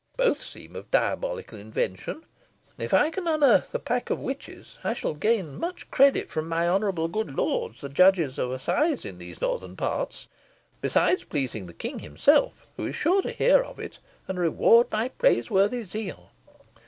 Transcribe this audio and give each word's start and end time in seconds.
Both 0.17 0.41
seem 0.41 0.75
of 0.75 0.89
diabolical 0.89 1.59
invention. 1.59 2.23
If 2.79 2.91
I 2.91 3.11
can 3.11 3.27
unearth 3.27 3.75
a 3.75 3.77
pack 3.77 4.09
of 4.09 4.17
witches, 4.17 4.79
I 4.83 4.95
shall 4.95 5.13
gain 5.13 5.59
much 5.59 5.91
credit 5.91 6.27
from 6.31 6.49
my 6.49 6.67
honourable 6.67 7.07
good 7.07 7.35
lords 7.37 7.81
the 7.81 7.87
judges 7.89 8.39
of 8.39 8.49
assize 8.49 9.05
in 9.05 9.19
these 9.19 9.41
northern 9.41 9.75
parts, 9.75 10.27
besides 10.81 11.23
pleasing 11.25 11.67
the 11.67 11.73
King 11.75 11.99
himself, 11.99 12.65
who 12.77 12.87
is 12.87 12.95
sure 12.95 13.21
to 13.21 13.29
hear 13.29 13.61
of 13.61 13.77
it, 13.77 13.99
and 14.27 14.39
reward 14.39 14.91
my 14.91 15.09
praiseworthy 15.09 15.83
zeal. 15.83 16.31